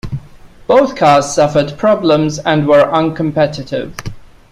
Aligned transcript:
Both 0.65 0.95
cars 0.95 1.31
suffered 1.31 1.77
problems 1.77 2.39
and 2.39 2.65
were 2.67 2.89
uncompetitive. 2.91 3.93